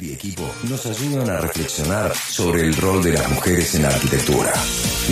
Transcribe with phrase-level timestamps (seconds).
[0.00, 4.52] Y equipo nos ayudan a reflexionar sobre el rol de las mujeres en la arquitectura.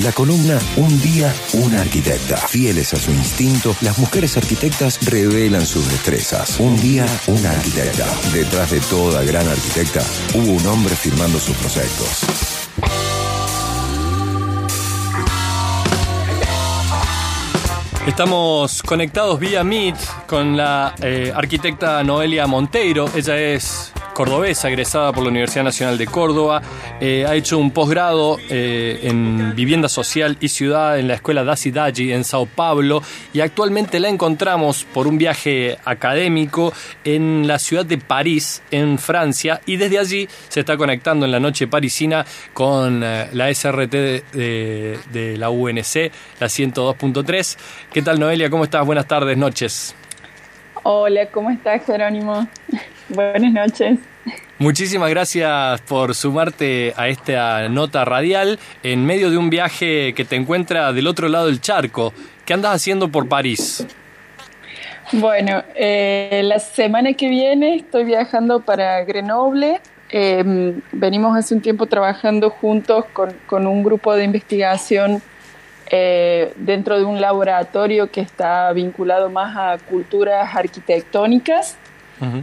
[0.03, 2.37] La columna Un día, una arquitecta.
[2.37, 6.61] Fieles a su instinto, las mujeres arquitectas revelan sus destrezas.
[6.61, 8.07] Un día, una arquitecta.
[8.33, 10.03] Detrás de toda gran arquitecta
[10.35, 12.25] hubo un hombre firmando sus proyectos.
[18.07, 23.09] Estamos conectados vía Meet con la eh, arquitecta Noelia Monteiro.
[23.15, 23.93] Ella es
[24.23, 26.63] cordobesa, egresada por la Universidad Nacional de Córdoba.
[27.01, 31.73] Eh, ha hecho un posgrado eh, en vivienda social y ciudad en la escuela Dasi
[31.73, 36.73] Daji en Sao Paulo y actualmente la encontramos por un viaje académico
[37.03, 41.41] en la ciudad de París, en Francia, y desde allí se está conectando en la
[41.41, 47.59] noche parisina con eh, la SRT de, de la UNC, la 102.3.
[47.93, 48.49] ¿Qué tal Noelia?
[48.49, 48.87] ¿Cómo estás?
[48.87, 49.97] Buenas tardes, noches.
[50.85, 52.47] Hola, ¿cómo estás Jerónimo?
[53.09, 54.12] Buenas noches.
[54.59, 60.37] Muchísimas gracias por sumarte a esta nota radial en medio de un viaje que te
[60.37, 62.13] encuentra del otro lado del charco.
[62.45, 63.85] ¿Qué andas haciendo por París?
[65.13, 69.81] Bueno, eh, la semana que viene estoy viajando para Grenoble.
[70.11, 75.23] Eh, venimos hace un tiempo trabajando juntos con, con un grupo de investigación
[75.91, 81.77] eh, dentro de un laboratorio que está vinculado más a culturas arquitectónicas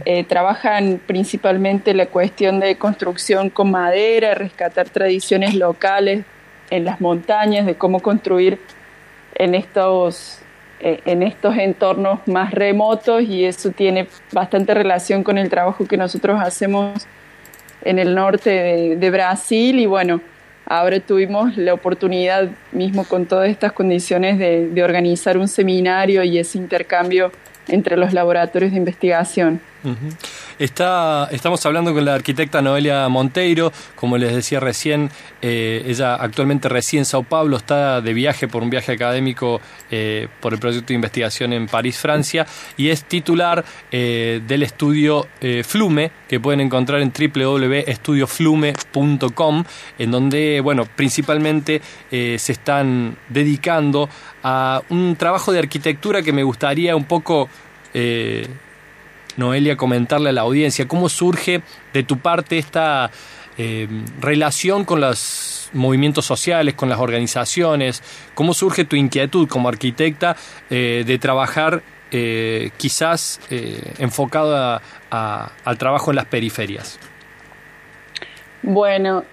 [0.04, 6.24] eh, trabajan principalmente la cuestión de construcción con madera, rescatar tradiciones locales
[6.70, 8.58] en las montañas, de cómo construir
[9.34, 10.40] en estos,
[10.80, 15.96] eh, en estos entornos más remotos y eso tiene bastante relación con el trabajo que
[15.96, 17.06] nosotros hacemos
[17.82, 18.50] en el norte
[18.96, 20.20] de, Brasil y bueno,
[20.66, 26.38] ahora tuvimos la oportunidad mismo con todas estas condiciones de, de organizar un seminario y
[26.38, 27.32] ese intercambio
[27.68, 29.60] entre los laboratorios de investigación.
[30.58, 36.68] Está, estamos hablando con la arquitecta Noelia Monteiro, como les decía recién, eh, ella actualmente
[36.68, 39.58] reside en Sao Paulo, está de viaje por un viaje académico
[39.90, 42.46] eh, por el proyecto de investigación en París, Francia,
[42.76, 45.26] y es titular eh, del estudio
[45.64, 49.64] Flume, que pueden encontrar en www.estudioflume.com,
[49.98, 51.80] en donde, bueno, principalmente
[52.10, 54.10] se están dedicando
[54.42, 57.48] a un trabajo de arquitectura que me gustaría un poco
[59.40, 61.62] Noelia, comentarle a la audiencia cómo surge
[61.92, 63.10] de tu parte esta
[63.58, 63.88] eh,
[64.20, 68.02] relación con los movimientos sociales, con las organizaciones,
[68.34, 70.36] cómo surge tu inquietud como arquitecta
[70.70, 73.40] eh, de trabajar eh, quizás
[73.98, 76.98] enfocada al trabajo en las periferias.
[78.62, 79.24] Bueno,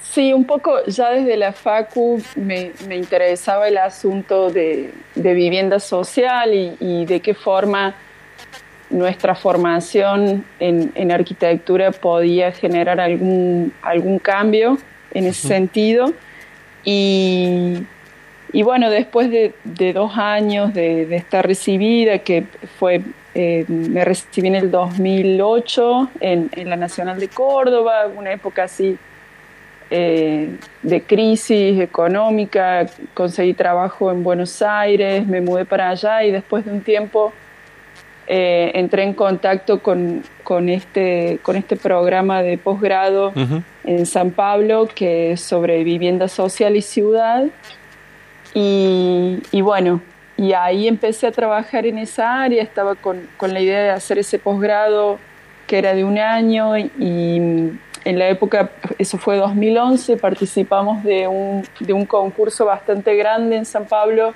[0.00, 7.06] sí, un poco ya desde la FACU me, interesaba el asunto de, vivienda social y
[7.06, 7.94] de qué forma
[8.90, 14.78] nuestra formación en, arquitectura podía generar algún, algún cambio
[15.12, 16.12] en ese sentido.
[16.84, 17.86] Y,
[18.52, 19.54] bueno, después de,
[19.92, 22.44] dos años de, estar recibida, que
[22.78, 23.02] fue,
[23.34, 28.98] eh, me recibí en el 2008 en, la Nacional de Córdoba, una época así
[29.92, 36.64] eh, de crisis económica, conseguí trabajo en Buenos Aires, me mudé para allá y después
[36.64, 37.32] de un tiempo
[38.26, 43.32] eh, entré en contacto con, con, este, con este programa de posgrado
[43.84, 47.46] en San Pablo que es sobre vivienda social y ciudad.
[48.54, 50.00] Y, bueno,
[50.36, 54.18] y ahí empecé a trabajar en esa área, estaba con, con la idea de hacer
[54.18, 55.18] ese posgrado
[55.66, 61.64] que era de un año y, en la época, eso fue 2011, participamos de un,
[61.80, 64.34] de un concurso bastante grande en San Pablo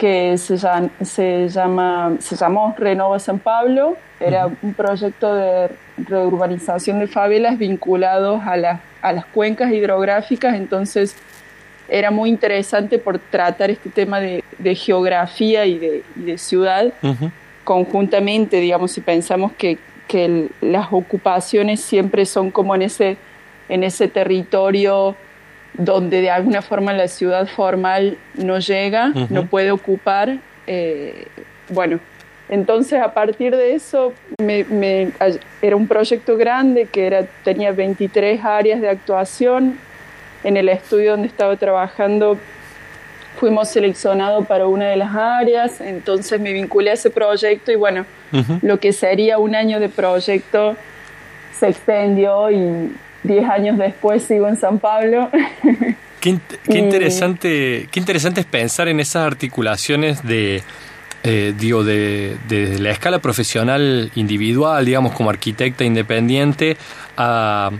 [0.00, 0.56] que se,
[1.02, 3.98] se, llama, se llamó Renova San Pablo.
[4.18, 5.68] Era un proyecto de
[5.98, 11.14] reurbanización de favelas vinculados a, a las cuencas hidrográficas, entonces
[11.86, 14.42] era muy interesante por tratar este tema de,
[14.74, 16.94] geografía y de, ciudad
[17.64, 19.76] conjuntamente, digamos, si pensamos que,
[20.08, 23.18] que las ocupaciones siempre son como en ese,
[23.68, 25.14] en ese territorio
[25.74, 30.38] donde de alguna forma la ciudad formal no llega, no puede ocupar.
[30.66, 31.26] Eh,
[31.68, 32.00] bueno,
[32.48, 34.12] entonces a partir de eso
[34.42, 35.12] me,
[35.62, 39.78] era un proyecto grande que era, tenía 23 áreas de actuación.
[40.42, 42.38] En el estudio donde estaba trabajando
[43.38, 48.04] fuimos seleccionados para una de las áreas, entonces me vinculé a ese proyecto y bueno,
[48.62, 50.76] lo que sería un año de proyecto
[51.58, 52.90] se extendió y,
[53.22, 55.30] Diez años después sigo en San Pablo.
[56.20, 60.62] Qué, interesante, qué interesante es pensar en esas articulaciones de,
[61.22, 62.36] eh, digo, de,
[62.78, 66.76] la escala profesional individual, digamos, como arquitecta independiente,
[67.16, 67.70] a,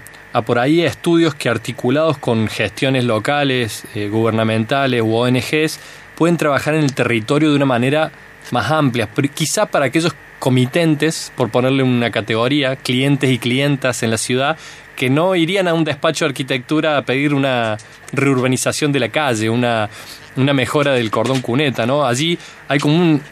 [0.47, 5.79] por ahí estudios que articulados con gestiones locales, eh, gubernamentales u ONGs,
[6.17, 8.11] pueden trabajar en el territorio de una manera
[8.53, 14.19] más amplia, quizá para aquellos comitentes, por ponerle una categoría, clientes y clientas en la
[14.19, 14.57] ciudad,
[15.01, 17.79] que no irían a un despacho de arquitectura a pedir una
[18.13, 19.89] reurbanización de la calle, una,
[20.37, 22.05] una mejora del cordón cuneta, ¿no?
[22.05, 22.39] Allí
[22.69, 23.23] hay como un,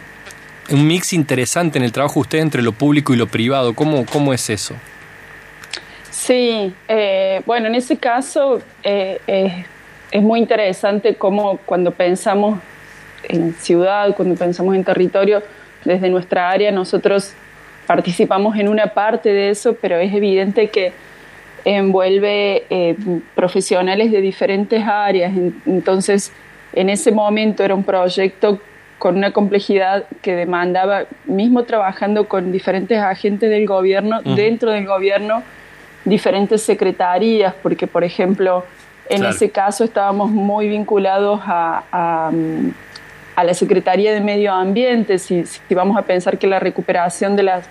[0.71, 3.75] un mix interesante en el trabajo de usted entre lo público y lo privado.
[3.75, 4.77] ¿Cómo, cómo es eso?
[6.11, 9.21] Sí, eh, bueno, en ese caso eh,
[10.11, 12.61] es muy interesante cómo cuando pensamos
[13.25, 15.43] en ciudad, cuando pensamos en territorio,
[15.85, 17.35] desde nuestra área nosotros
[17.87, 21.07] participamos en una parte de eso, pero es evidente que
[21.77, 22.97] envuelve eh,
[23.35, 25.33] profesionales de diferentes áreas.
[25.67, 26.33] Entonces,
[26.73, 28.59] en ese momento era un proyecto
[28.99, 35.43] con una complejidad que demandaba, mismo trabajando con diferentes agentes del gobierno, dentro del gobierno,
[36.05, 38.65] diferentes secretarías, porque por ejemplo,
[39.09, 42.33] en ese caso estábamos muy vinculados a,
[43.37, 47.69] la Secretaría de Medio Ambiente, si, si, vamos a pensar que la recuperación de las,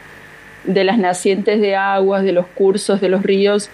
[0.64, 3.70] de las nacientes de aguas, de los cursos, de los ríos,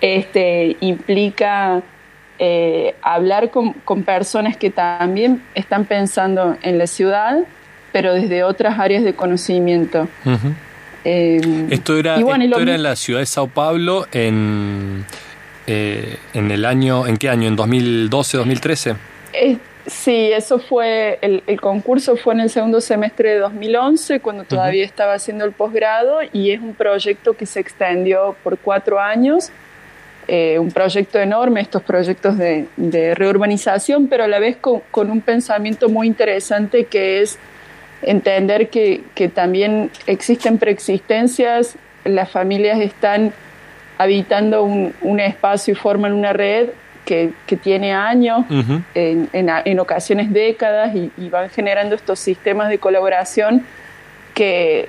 [0.00, 1.82] este, implica
[2.38, 3.72] eh, hablar con,
[4.04, 7.38] personas que también están pensando en la ciudad,
[7.92, 10.06] pero desde otras áreas de conocimiento.
[11.04, 11.40] Eh,
[11.70, 15.06] esto era, era en la ciudad de Sao Paulo en,
[15.66, 17.48] eh, en el año, ¿en qué año?
[17.48, 18.96] ¿En 2012, 2013?
[19.86, 24.84] sí, eso fue, el, el, concurso fue en el segundo semestre de 2011, cuando todavía
[24.84, 29.52] estaba haciendo el posgrado, y es un proyecto que se extendió por cuatro años
[30.28, 32.66] eh, un proyecto enorme, estos proyectos de,
[33.14, 37.38] reurbanización, pero a la vez con, un pensamiento muy interesante que es
[38.02, 43.32] entender que, también existen preexistencias, las familias están
[43.98, 46.70] habitando un, espacio y forman una red
[47.04, 47.32] que,
[47.62, 48.46] tiene años,
[48.94, 53.64] en, ocasiones décadas, y, van generando estos sistemas de colaboración
[54.34, 54.88] que,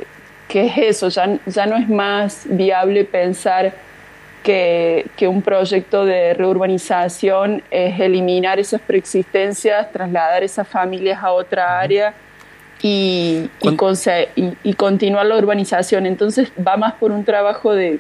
[0.50, 3.86] es eso, ya, ya no es más viable pensar
[4.48, 12.14] que, un proyecto de reurbanización es eliminar esas preexistencias, trasladar esas familias a otra área
[12.82, 16.06] y, y, continuar la urbanización.
[16.06, 18.00] Entonces va más por un trabajo de,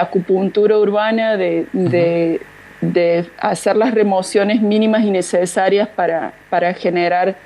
[0.00, 2.40] acupuntura urbana, de,
[3.36, 7.36] hacer las remociones mínimas y necesarias para, para generar...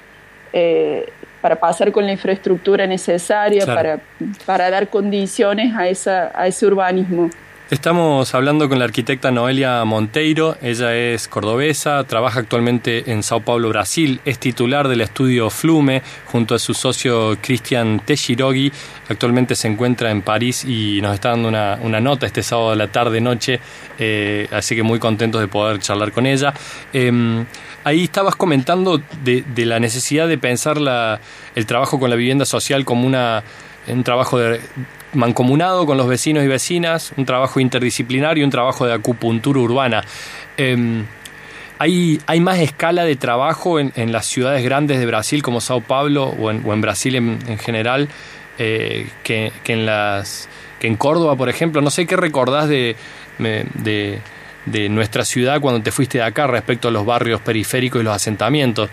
[0.52, 1.12] Eh,
[1.42, 4.00] para pasar con la infraestructura necesaria, para,
[4.46, 7.28] para dar condiciones a, esa, a ese urbanismo.
[7.72, 13.70] Estamos hablando con la arquitecta Noelia Monteiro, ella es cordobesa, trabaja actualmente en Sao Paulo,
[13.70, 18.70] Brasil, es titular del estudio Flume junto a su socio Cristian Teshirogi,
[19.08, 22.88] actualmente se encuentra en París y nos está dando una, nota este sábado de la
[22.88, 23.58] tarde-noche,
[23.98, 26.52] eh, así que muy contentos de poder charlar con ella.
[26.92, 27.46] Em,
[27.84, 30.76] ahí estabas comentando de, la necesidad de pensar
[31.54, 33.42] el trabajo con la vivienda social como una,
[33.88, 34.60] un trabajo de,
[35.14, 40.04] mancomunado con los vecinos y vecinas, un trabajo interdisciplinario, un trabajo de acupuntura urbana.
[40.56, 41.04] Em,
[41.78, 46.26] hay, hay, más escala de trabajo en, las ciudades grandes de Brasil como Sao Paulo
[46.26, 48.08] o en, Brasil en, general
[48.58, 50.48] eh, que, en las
[50.78, 51.82] que en Córdoba, por ejemplo.
[51.82, 52.94] No sé qué recordás de,
[53.38, 54.20] de,
[54.66, 58.14] de nuestra ciudad cuando te fuiste de acá respecto a los barrios periféricos y los
[58.14, 58.88] asentamientos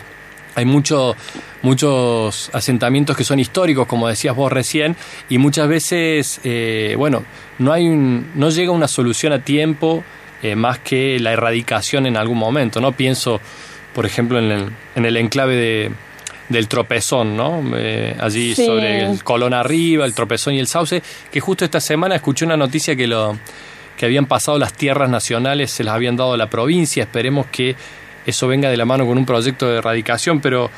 [0.54, 1.16] hay mucho,
[1.62, 4.96] muchos asentamientos que son históricos, como decías vos recién,
[5.28, 7.24] y muchas veces, eh, bueno,
[7.58, 10.04] no, hay no llega una solución a tiempo
[10.42, 12.92] eh, más que la erradicación en algún momento, ¿no?
[12.92, 13.40] Pienso,
[13.94, 15.92] por ejemplo, en el, en el enclave de,
[16.48, 17.62] del tropezón, ¿no?
[17.76, 22.16] Eh, allí sobre el Colón arriba, el tropezón y el sauce, que justo esta semana
[22.16, 23.38] escuché una noticia que lo
[23.96, 27.76] que habían pasado las tierras nacionales, se las habían dado a la provincia, esperemos que
[28.26, 30.70] eso venga de la mano con un proyecto de erradicación, pero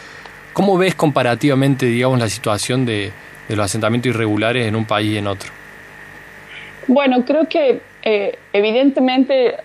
[0.52, 3.12] ¿cómo ves comparativamente, digamos, la situación de,
[3.48, 5.50] los asentamientos irregulares en un país y en otro?
[6.86, 9.56] Bueno, creo que eh, evidentemente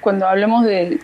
[0.00, 0.98] cuando hablamos de,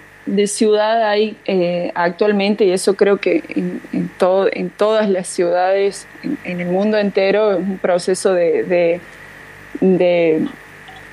[0.46, 6.06] ciudad hay eh, actualmente, y eso creo que en, todo, en todas las ciudades
[6.44, 9.00] en, el mundo entero, un proceso de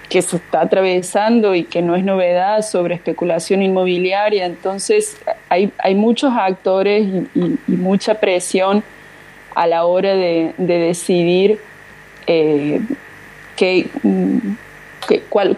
[0.10, 4.46] que se está atravesando y que no es novedad sobre especulación inmobiliaria.
[4.46, 5.18] Entonces
[5.50, 8.84] hay, hay muchos actores y, mucha presión
[9.54, 11.60] a la hora de, decidir
[12.28, 12.80] eh,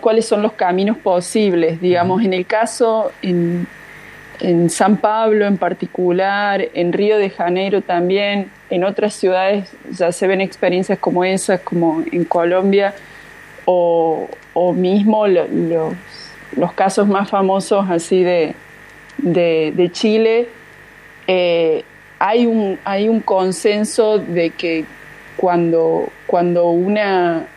[0.01, 1.79] cuáles son los caminos posibles.
[1.79, 3.67] Digamos, en el caso, en,
[4.39, 10.27] en San Pablo en particular, en Río de Janeiro también, en otras ciudades ya se
[10.27, 12.95] ven experiencias como esas, como en Colombia,
[13.71, 18.55] o, mismo los, casos más famosos así de,
[19.17, 20.47] de, Chile,
[21.27, 21.83] eh,
[22.17, 24.85] hay, un, hay un consenso de que
[25.37, 27.47] cuando, cuando una,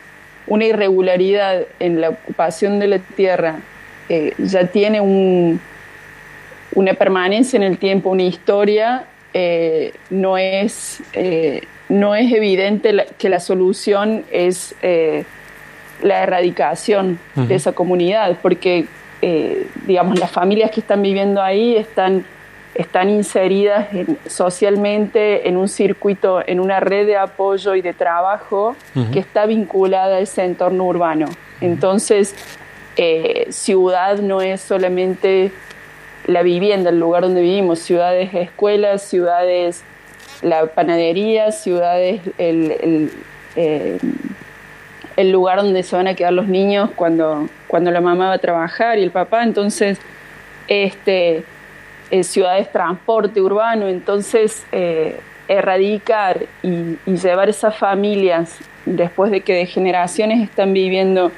[0.47, 3.59] una irregularidad en la ocupación de la tierra
[4.07, 5.59] eh, ya tiene un,
[6.75, 11.01] una permanencia en el tiempo, una historia, eh, no, es,
[11.89, 14.75] no es evidente que la solución es
[16.01, 18.87] la erradicación de esa comunidad, porque
[19.85, 22.25] digamos, las familias que están viviendo ahí están,
[22.75, 23.87] están inseridas
[24.27, 28.75] socialmente en un circuito, en una red de apoyo y de trabajo
[29.13, 31.27] que está vinculada a ese entorno urbano.
[31.61, 32.35] Entonces,
[32.97, 35.51] eh, ciudad no es solamente
[36.27, 39.83] la vivienda, el lugar donde vivimos, ciudades escuelas, ciudades
[40.41, 43.09] la panadería, ciudades el,
[43.55, 43.97] eh,
[45.15, 48.39] el, lugar donde se van a quedar los niños cuando, cuando la mamá va a
[48.39, 49.99] trabajar y el papá, entonces
[50.67, 51.43] este,
[52.11, 54.65] eh, ciudades transporte urbano, entonces
[55.47, 61.31] erradicar y, y llevar esas familias después de que de generaciones están viviendo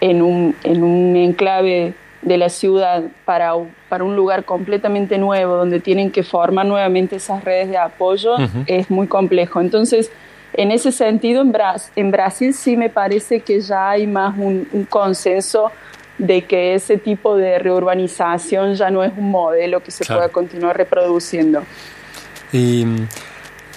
[0.00, 3.52] en un, en un enclave de la ciudad para,
[3.88, 8.36] para un lugar completamente nuevo, donde tienen que formar nuevamente esas redes de apoyo,
[8.66, 9.60] es muy complejo.
[9.60, 10.10] Entonces,
[10.58, 11.52] en ese sentido, en,
[11.94, 15.70] en Brasil sí me parece que ya hay más un, consenso
[16.18, 20.76] de que ese tipo de reurbanización ya no es un modelo que se pueda continuar
[20.76, 21.62] reproduciendo.
[22.52, 22.84] Y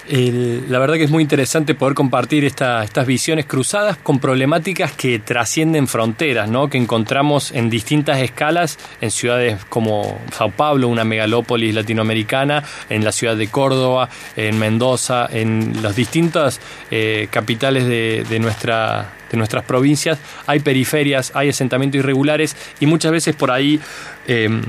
[0.08, 5.86] la verdad que es muy interesante poder compartir estas visiones cruzadas con problemáticas que trascienden
[5.86, 6.68] fronteras, ¿no?
[6.68, 13.12] que encontramos en distintas escalas en ciudades como Sao Paulo, una megalópolis latinoamericana, en la
[13.12, 20.18] ciudad de Córdoba, en Mendoza, en las distintas eh, capitales de, nuestra, de nuestras provincias.
[20.46, 23.80] Hay periferias, hay asentamientos irregulares y muchas veces por ahí
[24.26, 24.62] em,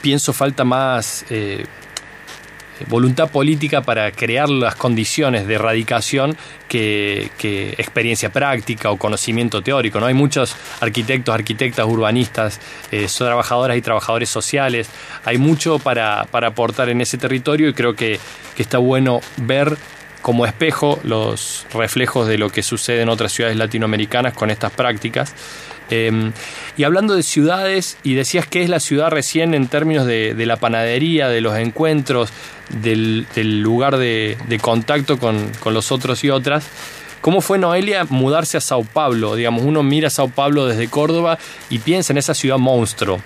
[0.00, 1.26] pienso falta más...
[1.28, 1.66] Eh,
[2.86, 6.36] voluntad política para crear las condiciones de erradicación
[6.68, 7.30] que,
[7.78, 10.00] experiencia práctica o conocimiento teórico.
[10.00, 10.06] ¿no?
[10.06, 12.60] Hay muchos arquitectos, arquitectas, urbanistas,
[12.92, 14.88] eh, trabajadoras y trabajadores sociales.
[15.24, 18.20] Hay mucho para, aportar en ese territorio y creo que,
[18.56, 19.76] que está bueno ver
[20.22, 25.34] como espejo los reflejos de lo que sucede en otras ciudades latinoamericanas con estas prácticas.
[25.90, 26.32] Em,
[26.76, 30.56] y hablando de ciudades, y decías que es la ciudad recién en términos de, la
[30.56, 32.30] panadería, de los encuentros,
[32.82, 33.26] del,
[33.62, 36.66] lugar de, contacto con, los otros y otras.
[37.20, 39.34] ¿Cómo fue Noelia mudarse a Sao Paulo?
[39.34, 43.20] Digamos, uno mira a Sao Paulo desde Córdoba y piensa en esa ciudad monstruo.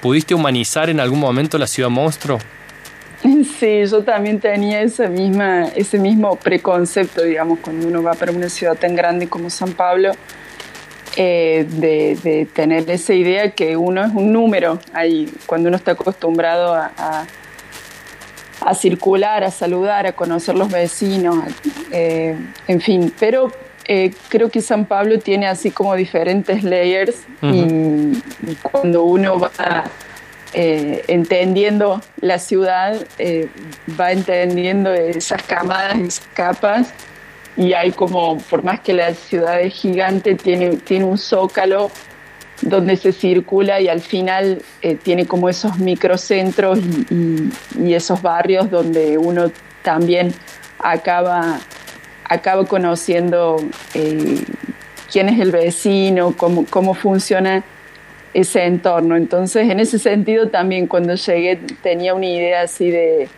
[0.00, 2.38] ¿Pudiste humanizar en algún momento la ciudad monstruo?
[3.58, 8.48] Sí, yo también tenía esa misma, ese mismo preconcepto, digamos, cuando uno va para una
[8.48, 10.12] ciudad tan grande como San Pablo
[11.18, 16.74] eh, de, tener esa idea que uno es un número ahí, cuando uno está acostumbrado
[16.74, 17.26] a,
[18.60, 21.42] a, circular, a saludar, a conocer los vecinos,
[21.90, 22.36] eh,
[22.68, 23.50] en fin, pero
[23.86, 28.20] eh, creo que San Pablo tiene así como diferentes layers y,
[28.60, 29.84] cuando uno va
[30.52, 33.06] entendiendo la ciudad,
[33.98, 36.92] va entendiendo esas camadas, esas capas
[37.56, 41.90] y hay como, por más que la ciudad es gigante, tiene, tiene un zócalo
[42.62, 49.16] donde se circula y al final eh, tiene como esos microcentros y, esos barrios donde
[49.18, 49.50] uno
[49.82, 50.34] también
[50.78, 51.60] acaba,
[52.24, 53.56] acaba conociendo
[53.94, 54.42] eh,
[55.10, 57.64] quién es el vecino, cómo, cómo funciona
[58.34, 59.16] ese entorno.
[59.16, 63.28] Entonces, en ese sentido también cuando llegué tenía una idea así de,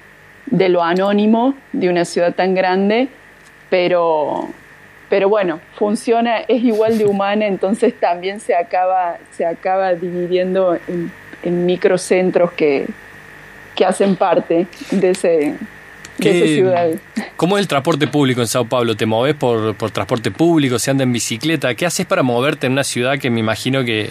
[0.47, 3.09] de lo anónimo de una ciudad tan grande
[3.71, 4.49] pero,
[5.09, 11.13] pero bueno, funciona, es igual de humana, entonces también se acaba, se acaba dividiendo en,
[11.67, 12.87] microcentros que,
[13.75, 15.55] que hacen parte de ese,
[16.21, 16.91] ciudad.
[17.37, 18.97] ¿Cómo es el transporte público en Sao Paulo?
[18.97, 20.79] ¿Te moves por, por transporte público?
[20.79, 21.75] ¿Se anda en bicicleta?
[21.75, 24.11] ¿Qué haces para moverte en una ciudad que me imagino que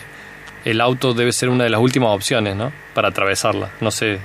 [0.66, 2.72] el auto debe ser una de las últimas opciones, ¿no?
[2.94, 4.20] Para atravesarla, no sé.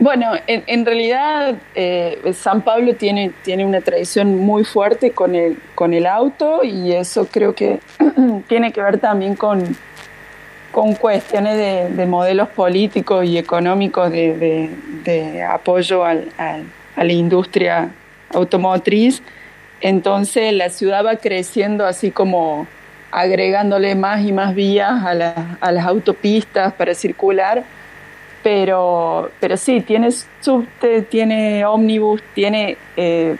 [0.00, 5.92] Bueno, en, realidad eh, San Pablo tiene, tiene una tradición muy fuerte con el, con
[5.92, 7.80] el auto y eso creo que
[8.48, 9.76] tiene que ver también con,
[10.70, 17.90] con cuestiones de, modelos políticos y económicos de, apoyo a la industria
[18.32, 19.20] automotriz.
[19.80, 22.68] Entonces la ciudad va creciendo así como
[23.10, 27.64] agregándole más y más vías a, a las autopistas para circular
[28.42, 33.36] pero, pero sí, tiene subte, tiene ómnibus, tiene, eh,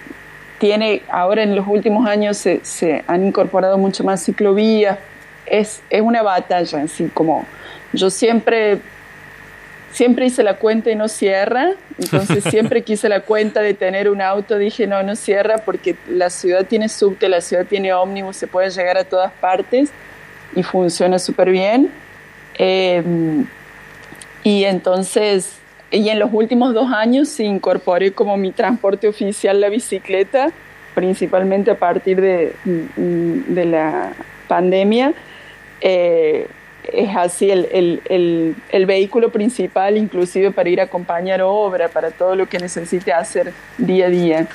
[0.59, 4.99] tiene, ahora en los últimos años se, se, han incorporado mucho más ciclovías,
[5.47, 7.47] es, es una batalla, así como
[7.93, 8.81] yo siempre,
[9.93, 14.21] siempre hice la cuenta y no cierra, entonces siempre quise la cuenta de tener un
[14.21, 18.47] auto, dije no, no cierra porque la ciudad tiene subte, la ciudad tiene ómnibus, se
[18.47, 19.91] puede llegar a todas partes
[20.57, 21.91] y funciona súper bien.
[22.59, 23.03] Eh,
[24.45, 25.59] y entonces,
[25.91, 30.51] y en los últimos dos años se incorporé como mi transporte oficial la bicicleta,
[30.95, 34.13] principalmente a partir de, de la
[34.49, 35.15] pandemia.
[35.81, 36.49] Eh,
[36.93, 42.11] es así el, el, el, el, vehículo principal, inclusive para ir a acompañar obra, para
[42.11, 44.49] todo lo que necesite hacer día a día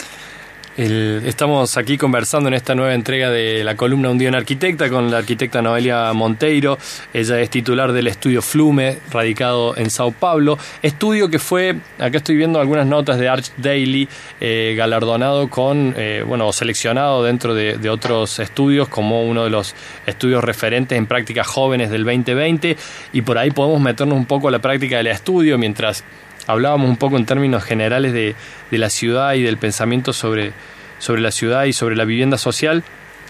[0.75, 5.11] estamos aquí conversando en esta nueva entrega de la columna Un día en arquitecta con
[5.11, 6.79] la arquitecta Noelia Monteiro.
[7.13, 10.57] Ella es titular del estudio Flume, radicado en Sao Paulo.
[10.81, 14.09] Estudio que fue, acá estoy viendo algunas notas de Arch Daily,
[14.41, 19.75] eh, galardonado con, eh, bueno, seleccionado dentro de, de, otros estudios como uno de los
[20.07, 22.77] estudios referentes en prácticas jóvenes del 2020.
[23.13, 26.03] Y por ahí podemos meternos un poco a la práctica del estudio mientras
[26.47, 28.35] hablábamos un poco en términos generales de,
[28.71, 30.53] la ciudad y del pensamiento sobre,
[30.99, 32.83] sobre la ciudad y sobre la vivienda social,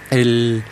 [0.10, 0.64] el,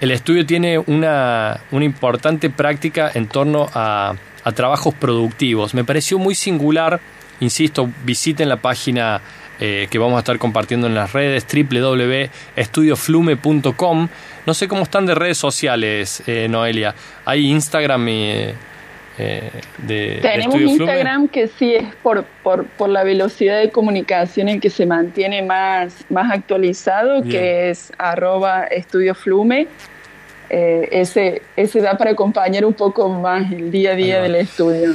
[0.00, 4.16] estudio tiene una, importante práctica en torno a,
[4.54, 5.72] trabajos productivos.
[5.74, 7.00] Me pareció muy singular,
[7.40, 9.20] insisto, visiten la página
[9.60, 14.08] eh, que vamos a estar compartiendo en las redes www.estudioflume.com.
[14.44, 16.96] No sé cómo están de redes sociales, eh, Noelia.
[17.24, 18.30] Hay Instagram y...
[18.30, 18.56] Eh,
[19.16, 24.86] Tenemos Instagram que sí es por, por, por, la velocidad de comunicación en que se
[24.86, 29.66] mantiene más, más actualizado, que es arroba estudioflume.
[30.54, 34.94] Eh, ese, ese da para acompañar un poco más el día a día del estudio.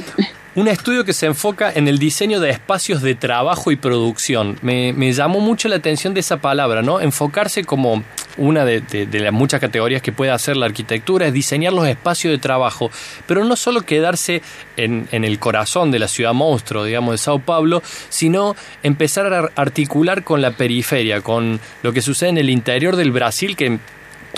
[0.54, 4.56] Un estudio que se enfoca en el diseño de espacios de trabajo y producción.
[4.62, 7.00] Me, me llamó mucho la atención de esa palabra, ¿no?
[7.00, 8.04] Enfocarse como
[8.38, 12.38] una de, las muchas categorías que puede hacer la arquitectura es diseñar los espacios de
[12.38, 12.90] trabajo,
[13.26, 14.42] pero no solo quedarse
[14.76, 20.22] en, el corazón de la ciudad monstruo, digamos, de Sao Paulo, sino empezar a articular
[20.22, 23.78] con la periferia, con lo que sucede en el interior del Brasil, que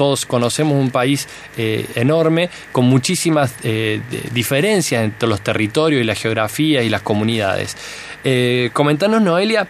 [0.00, 4.00] todos conocemos un país eh, enorme, con muchísimas eh,
[4.32, 7.76] diferencias entre los territorios y la geografía y las comunidades.
[8.24, 9.68] Eh, comentanos, Noelia,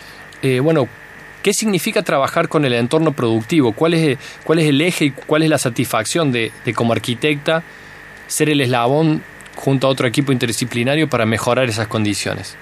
[0.62, 0.88] bueno,
[1.42, 3.72] ¿Qué significa trabajar con el entorno productivo?
[3.72, 7.62] ¿Cuál es, cuál es el eje y cuál es la satisfacción de, como arquitecta
[8.26, 9.22] ser el eslabón
[9.56, 12.56] junto a otro equipo interdisciplinario para mejorar esas condiciones?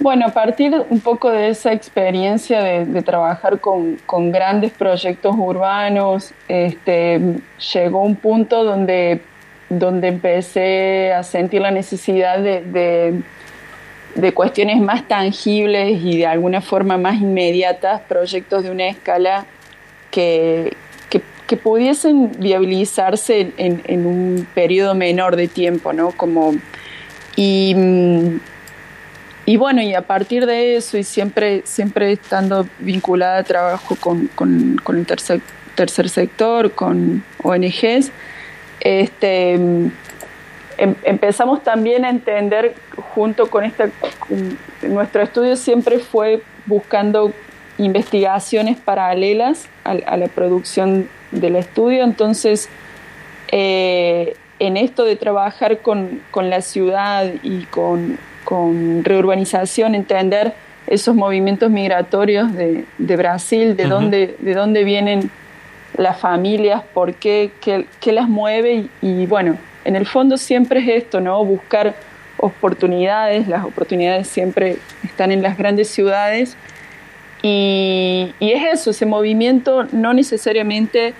[0.00, 3.98] Bueno, a partir un poco de esa experiencia de, trabajar con,
[4.32, 7.20] grandes proyectos urbanos, este,
[7.74, 9.20] llegó un punto donde,
[9.68, 13.22] donde empecé a sentir la necesidad de
[14.14, 19.46] de cuestiones más tangibles y de alguna forma más inmediatas, proyectos de una escala
[20.10, 20.74] que,
[21.46, 26.12] que, pudiesen viabilizarse en, un periodo menor de tiempo, ¿no?
[26.12, 26.54] Como,
[27.34, 27.74] y,
[29.50, 34.26] y bueno, y a partir de eso, y siempre, siempre estando vinculada a trabajo con,
[34.28, 38.12] con, con el tercer, sector, con ONGs,
[38.80, 39.58] este
[40.80, 42.74] Em, empezamos también a entender,
[43.14, 43.90] junto con esta,
[44.80, 47.34] nuestro estudio siempre fue buscando
[47.76, 52.70] investigaciones paralelas a, la producción del estudio, entonces
[53.52, 58.18] eh, en esto de trabajar con, la ciudad y con,
[59.02, 60.54] reurbanización, entender
[60.86, 65.30] esos movimientos migratorios de, Brasil, de, dónde, de dónde vienen
[65.96, 71.20] las familias, por qué, qué, las mueve y bueno, en el fondo siempre es esto,
[71.20, 71.44] ¿no?
[71.44, 71.94] Buscar
[72.38, 76.56] oportunidades, las oportunidades siempre están en las grandes ciudades
[77.42, 81.14] y, es eso, ese movimiento no necesariamente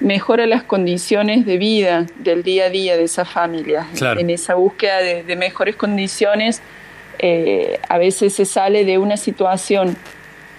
[0.00, 3.86] mejora las condiciones de vida del día a día de esa familia.
[4.00, 6.60] En esa búsqueda de, mejores condiciones,
[7.18, 9.96] eh, a veces se sale de una situación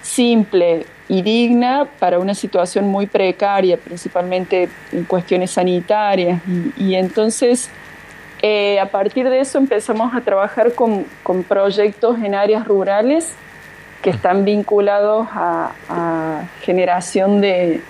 [0.02, 6.42] simple y digna para una situación muy precaria, principalmente en cuestiones sanitarias.
[6.78, 7.70] Y, entonces,
[8.42, 13.34] eh, a partir de eso empezamos a trabajar con, con, proyectos en áreas rurales
[14.02, 17.82] que están vinculados a, generación de,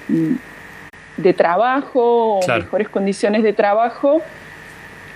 [1.17, 4.21] de trabajo o mejores condiciones de trabajo,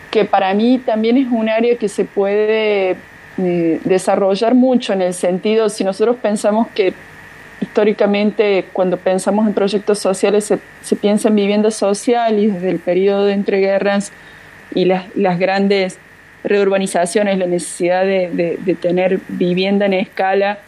[0.09, 2.97] que para mí también es un área que se puede
[3.37, 6.93] eh, desarrollar mucho en el sentido, si nosotros pensamos que
[7.61, 13.25] históricamente cuando pensamos en proyectos sociales se, piensa en vivienda social y desde el periodo
[13.25, 14.11] de entreguerras
[14.73, 15.99] y las, las grandes
[16.43, 20.59] reurbanizaciones, la necesidad de, tener vivienda en escala,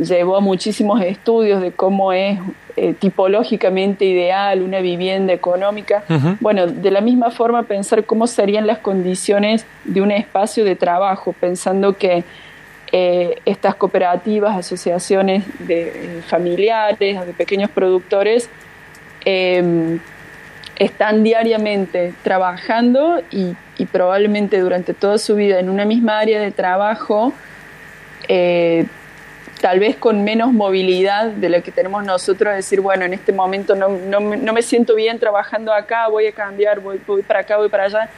[0.00, 2.38] llevó a muchísimos estudios de cómo es
[2.76, 6.04] eh, tipológicamente ideal una vivienda económica.
[6.40, 11.34] Bueno, de la misma forma pensar cómo serían las condiciones de un espacio de trabajo,
[11.40, 12.22] pensando que
[12.92, 18.48] eh, estas cooperativas, asociaciones de eh, familiares de pequeños productores
[19.24, 19.98] em,
[20.76, 23.56] están diariamente trabajando y,
[23.90, 27.32] probablemente durante toda su vida en una misma área de trabajo,
[29.60, 33.74] tal vez con menos movilidad de la que tenemos nosotros, decir, bueno, en este momento
[33.74, 37.84] no, me siento bien trabajando acá, voy a cambiar, voy, voy para acá, voy para
[37.84, 38.08] allá.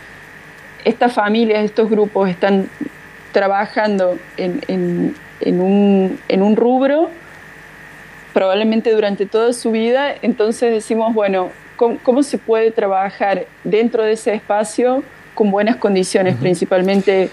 [0.84, 2.68] Estas familias, estos grupos están
[3.32, 5.14] trabajando en,
[5.60, 7.10] un, rubro,
[8.32, 14.34] probablemente durante toda su vida, entonces decimos, bueno, ¿cómo, se puede trabajar dentro de ese
[14.34, 15.02] espacio
[15.34, 17.30] con buenas condiciones, principalmente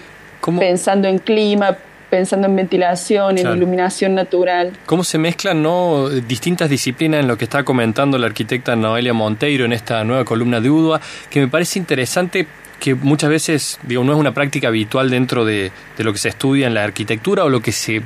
[0.58, 1.76] pensando en clima,
[2.10, 4.72] pensando en ventilación, en iluminación natural.
[4.86, 9.64] ¿Cómo se mezclan no distintas disciplinas en lo que está comentando la arquitecta Noelia Monteiro
[9.64, 12.46] en esta nueva columna de UDUA, que me parece interesante
[12.80, 16.66] que muchas veces, digo, no es una práctica habitual dentro de, lo que se estudia
[16.66, 18.02] en la arquitectura o lo que se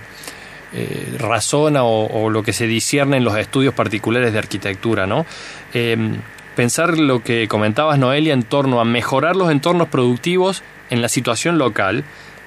[0.74, 5.26] eh, razona o, lo que se discierne en los estudios particulares de arquitectura, ¿no?
[5.74, 6.16] Em,
[6.56, 11.58] pensar lo que comentabas, Noelia, en torno a mejorar los entornos productivos en la situación
[11.58, 12.04] local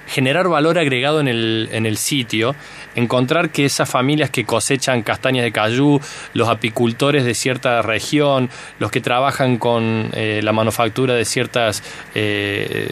[0.08, 2.56] generar valor agregado en el, en el sitio,
[2.96, 6.00] encontrar que esas familias que cosechan castañas de cayú,
[6.34, 12.90] los apicultores de cierta región, los que trabajan con eh, la manufactura de ciertas eh,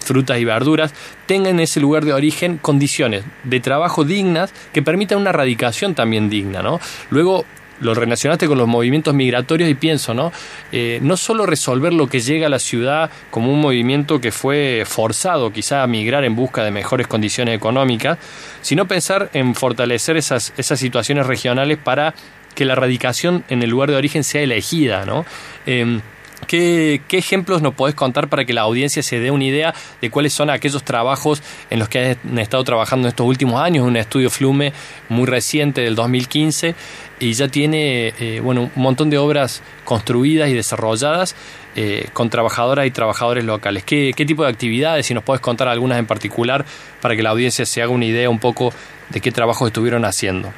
[0.00, 0.94] frutas y verduras,
[1.26, 6.28] tengan en ese lugar de origen condiciones de trabajo dignas que permitan una radicación también
[6.28, 6.62] digna.
[6.62, 6.80] ¿no?
[7.10, 7.44] Luego,
[7.80, 10.32] lo relacionaste con los movimientos migratorios y pienso, ¿no?
[10.72, 14.84] Eh, no solo resolver lo que llega a la ciudad como un movimiento que fue
[14.86, 18.18] forzado quizá a migrar en busca de mejores condiciones económicas,
[18.62, 22.14] sino pensar en fortalecer esas, esas situaciones regionales para
[22.54, 25.24] que la radicación en el lugar de origen sea elegida, ¿no?
[25.66, 26.00] Em,
[26.46, 30.32] ¿Qué, ejemplos nos podés contar para que la audiencia se dé una idea de cuáles
[30.32, 33.86] son aquellos trabajos en los que han estado trabajando en estos últimos años?
[33.86, 34.72] Un estudio Flume
[35.08, 36.74] muy reciente del 2015
[37.20, 41.34] y ya tiene eh, bueno, un montón de obras construidas y desarrolladas
[41.76, 43.84] eh, con trabajadoras y trabajadores locales.
[43.84, 45.06] ¿Qué, ¿Qué tipo de actividades?
[45.06, 46.64] Si nos puedes contar algunas en particular
[47.00, 48.72] para que la audiencia se haga una idea un poco
[49.10, 50.52] de qué trabajos estuvieron haciendo.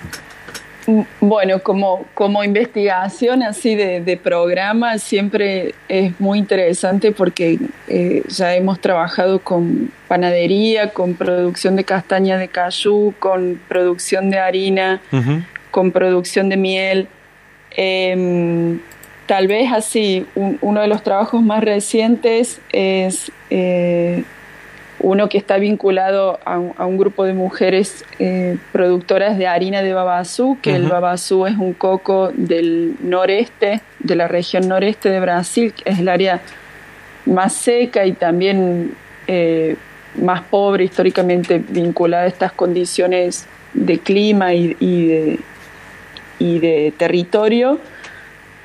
[1.21, 8.81] Bueno, como, como investigación así de, programa siempre es muy interesante porque eh, ya hemos
[8.81, 15.01] trabajado con panadería, con producción de castaña de cayú, con producción de harina,
[15.73, 17.09] con producción de miel.
[17.73, 18.81] Em,
[19.27, 24.25] tal vez así, uno de los trabajos más recientes es eh,
[25.01, 30.59] uno que está vinculado a, un grupo de mujeres eh, productoras de harina de babasú,
[30.63, 35.91] que el babasú es un coco del noreste, de la región noreste de Brasil, que
[35.91, 36.41] es el área
[37.27, 38.95] más seca y también
[39.27, 39.77] eh,
[40.21, 45.39] más pobre históricamente vinculada a estas condiciones de clima y, de,
[46.39, 47.79] y de, territorio.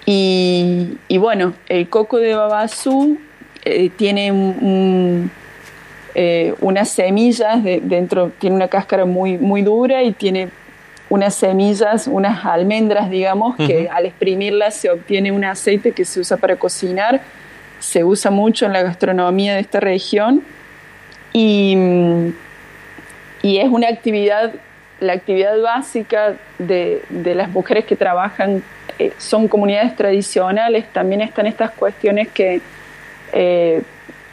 [0.06, 3.18] Y, bueno, el coco de babasú
[3.64, 5.30] eh, tiene un
[6.14, 10.50] eh, unas semillas, dentro tiene una cáscara muy, muy dura y tiene
[11.10, 16.38] unas semillas, unas almendras, digamos, que al exprimirlas se obtiene un aceite que se usa
[16.38, 17.22] para cocinar,
[17.80, 20.42] se usa mucho en la gastronomía de esta región
[21.34, 21.76] y,
[23.42, 24.54] y es una actividad,
[25.02, 28.64] la actividad básica de, de las mujeres que trabajan
[28.98, 32.62] eh, son comunidades tradicionales, también están estas cuestiones que...
[33.34, 33.82] Eh,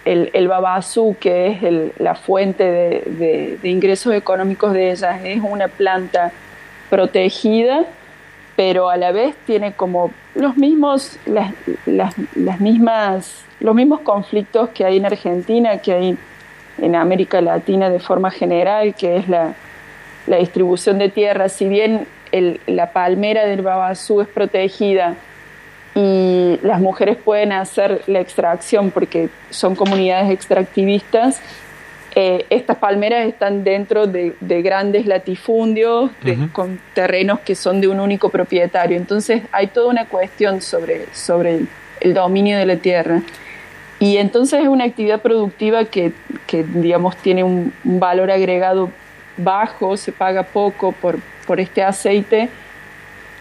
[0.09, 6.33] el, el babazú, que es la fuente de, ingresos económicos de ellas, es una planta
[6.89, 7.85] protegida,
[8.57, 11.53] pero a la vez tiene como los mismos, las,
[12.59, 16.19] mismas, los mismos conflictos que hay en Argentina, que hay
[16.79, 19.55] en América Latina de forma general, que es la,
[20.27, 21.51] distribución de tierra.
[21.51, 22.07] Si bien
[22.67, 25.17] la palmera del babazú es protegida,
[25.99, 31.41] y las mujeres pueden hacer la extracción porque son comunidades extractivistas.
[32.15, 36.13] Eh, estas palmeras están dentro de, grandes latifundios
[36.53, 38.97] con terrenos que son de un único propietario.
[38.97, 41.63] Entonces hay toda una cuestión sobre, sobre
[42.01, 43.23] el, dominio de la tierra.
[43.99, 46.13] Y entonces es una actividad productiva que,
[46.47, 48.91] que digamos, tiene un, valor agregado
[49.37, 52.51] bajo, se paga poco por, por este aceite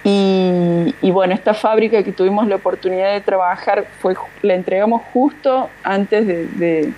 [0.10, 6.26] y, bueno, esta fábrica que tuvimos la oportunidad de trabajar, fue, la entregamos justo antes
[6.26, 6.94] de,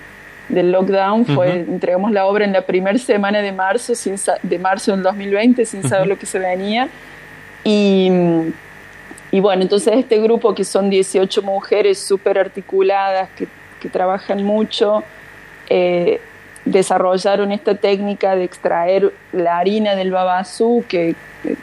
[0.48, 4.92] del lockdown fue, entregamos la obra en la primera semana de marzo, sin, de marzo
[4.92, 6.88] del 2020, sin saber lo que se venía.
[7.64, 8.12] Y,
[9.32, 13.48] y, bueno, entonces este grupo que son 18 mujeres súper articuladas, que,
[13.80, 15.02] que, trabajan mucho,
[15.68, 16.20] eh,
[16.64, 21.14] desarrollaron esta técnica de extraer la harina del babazú que,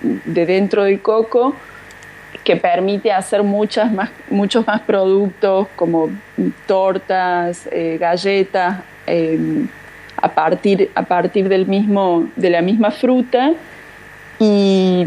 [0.01, 1.55] de dentro del coco,
[2.43, 6.09] que permite hacer muchas más, muchos más productos como
[6.65, 9.67] tortas, eh, galletas, em,
[10.15, 13.53] a, partir, a partir del mismo, de la misma fruta.
[14.39, 15.05] Y,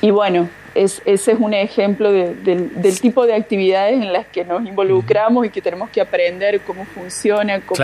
[0.00, 5.46] y bueno, ese es un ejemplo del tipo de actividades en las que nos involucramos
[5.46, 7.80] y que tenemos que aprender cómo funciona, cómo,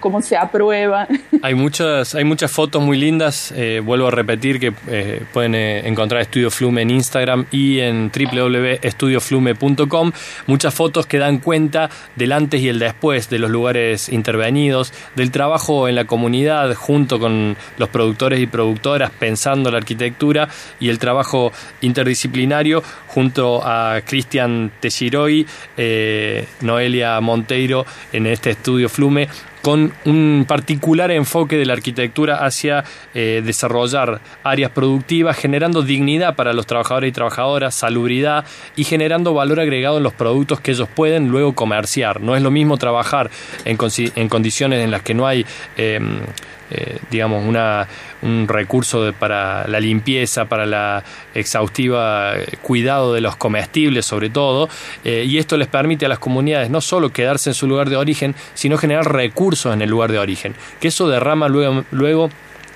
[0.00, 1.06] cómo se aprueba.
[1.42, 5.88] Hay muchas, hay muchas fotos muy lindas, eh, vuelvo a repetir que eh, pueden eh,
[5.88, 10.12] encontrar Estudio Flume en Instagram y en www.estudioflume.com,
[10.46, 15.30] muchas fotos que dan cuenta del antes y el después de los lugares intervenidos, del
[15.30, 20.98] trabajo en la comunidad junto con los productores y productoras pensando la arquitectura y el
[20.98, 22.31] trabajo interdisciplinario
[23.08, 29.28] junto a Cristian Teixiroi, eh, Noelia Monteiro en este estudio Flume
[29.62, 36.52] con un particular enfoque de la arquitectura hacia eh, desarrollar áreas productivas, generando dignidad para
[36.52, 41.28] los trabajadores y trabajadoras, salubridad y generando valor agregado en los productos que ellos pueden
[41.28, 42.20] luego comerciar.
[42.20, 43.30] No es lo mismo trabajar
[43.64, 43.76] en,
[44.28, 45.46] condiciones en las que no hay...
[45.76, 46.20] Em,
[46.74, 47.86] eh, digamos, una,
[48.22, 51.04] un recurso para la limpieza, para la
[51.34, 54.70] exhaustiva eh, cuidado de los comestibles sobre todo,
[55.04, 57.96] eh, y esto les permite a las comunidades no solo quedarse en su lugar de
[57.96, 62.30] origen, sino generar recursos en el lugar de origen, que eso derrama luego, luego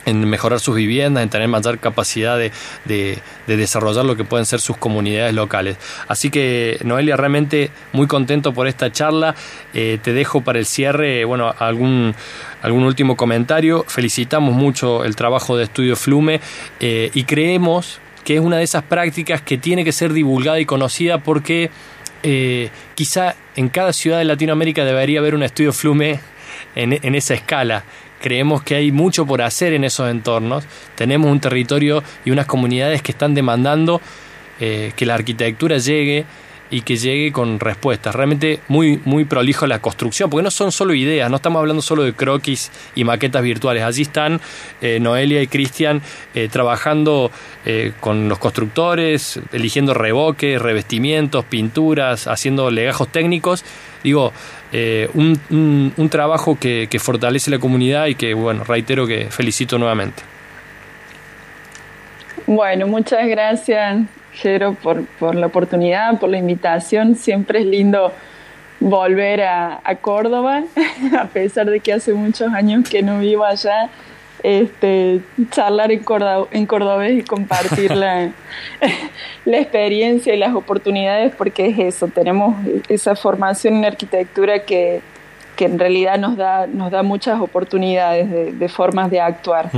[0.07, 2.53] en mejorar sus viviendas, en tener mayor capacidad de,
[2.85, 5.77] de, desarrollar lo que pueden ser sus comunidades locales.
[6.09, 9.35] Así que, Noelia, realmente muy contento por esta charla.
[9.75, 12.15] Eh, te dejo para el cierre, bueno, algún,
[12.63, 13.85] algún último comentario.
[13.89, 16.41] Felicitamos mucho el trabajo de Estudio Flume
[16.79, 20.67] eh, y creemos que es una de esas prácticas que tiene que ser divulgada y
[20.67, 21.71] conocida porque
[22.23, 26.21] eh, quizá en cada ciudad de Latinoamérica debería haber un estudio Flume
[26.75, 27.85] en, en esa escala
[28.21, 30.65] creemos que hay mucho por hacer en esos entornos.
[30.95, 34.01] Tenemos un territorio y unas comunidades que están demandando
[34.61, 36.25] eh, que la arquitectura llegue
[36.69, 38.15] y que llegue con respuestas.
[38.15, 42.03] Realmente muy, muy prolijo la construcción, porque no son solo ideas, no estamos hablando solo
[42.03, 43.85] de croquis y maquetas virtuales.
[43.85, 44.41] Allí están
[44.81, 46.03] eh, Noelia y Cristian
[46.35, 47.31] eh, trabajando
[47.99, 53.65] con los constructores, eligiendo revoques, revestimientos, pinturas, haciendo legajos técnicos.
[54.07, 54.33] Digo,
[54.71, 59.79] eh, un, un, trabajo que, que, fortalece la comunidad y que, bueno, reitero que felicito
[59.79, 60.23] nuevamente.
[62.47, 67.17] Bueno, muchas gracias, Jero, por, por la oportunidad, por la invitación.
[67.17, 68.13] Siempre es lindo
[68.79, 70.63] volver a, a Córdoba,
[71.19, 73.91] a pesar de que hace muchos años que no vivo allá
[74.43, 75.21] este,
[75.51, 76.05] charlar en,
[76.51, 78.31] en cordobés y compartir la,
[79.45, 82.57] la, experiencia y las oportunidades, porque es eso, tenemos
[82.89, 85.01] esa formación en arquitectura que,
[85.57, 89.71] que en realidad nos da, nos da muchas oportunidades de, formas de actuar.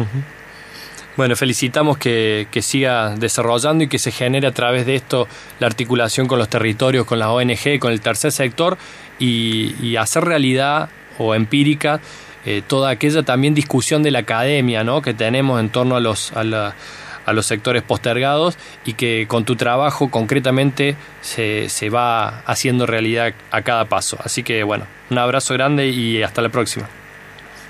[1.17, 5.27] Bueno, felicitamos que, que, siga desarrollando y que se genere a través de esto
[5.59, 8.79] la articulación con los territorios, con las ONG, con el tercer sector
[9.19, 12.01] y, y hacer realidad o empírica
[12.47, 15.03] eh, toda aquella también discusión de la academia ¿no?
[15.03, 20.11] que tenemos en torno a los, a, los sectores postergados y que con tu trabajo
[20.11, 24.19] concretamente se, se va haciendo realidad a cada paso.
[24.23, 26.89] Así que bueno, un abrazo grande y hasta la próxima.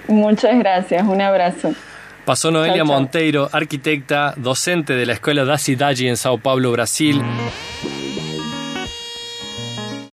[0.06, 1.74] Muchas gracias, un abrazo.
[2.24, 7.22] Pasó Noelia Monteiro, arquitecta, docente de la Escuela da Cidade en Sao Paulo, Brasil.